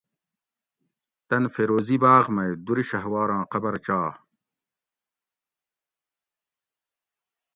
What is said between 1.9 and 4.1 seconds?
باۤغ مئ دُرشھواراں قبر چا